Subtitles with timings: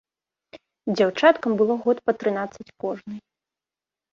[0.95, 3.19] Дзяўчаткам было год па трынаццаць кожнай.